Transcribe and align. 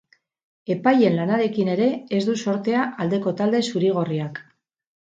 Epaileen 0.75 1.17
lanarekin 1.19 1.69
ere 1.75 1.91
ez 2.17 2.23
du 2.31 2.37
zortea 2.47 2.89
aldeko 3.07 3.39
talde 3.45 3.65
zuri-gorriak. 3.71 4.45